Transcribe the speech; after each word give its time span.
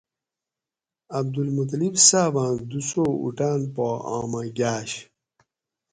عبدالمطلب 1.19 1.93
صاباۤں 2.07 2.53
دُو 2.69 2.79
سو 2.89 3.05
اُٹاۤن 3.25 3.61
پا 3.73 3.87
آمہ 4.17 4.41
گاۤش 4.57 4.91